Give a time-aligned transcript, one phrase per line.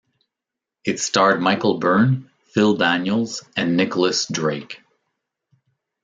[0.83, 4.81] It starred Michael Byrne, Phil Daniels and Nicholas Drake.